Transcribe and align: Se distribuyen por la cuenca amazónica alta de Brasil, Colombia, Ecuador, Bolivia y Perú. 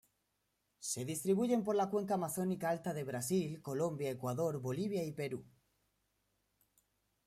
Se 0.79 1.05
distribuyen 1.05 1.63
por 1.63 1.75
la 1.75 1.91
cuenca 1.91 2.15
amazónica 2.15 2.69
alta 2.71 2.91
de 2.91 3.03
Brasil, 3.03 3.61
Colombia, 3.61 4.09
Ecuador, 4.09 4.59
Bolivia 4.59 5.03
y 5.03 5.11
Perú. 5.11 5.45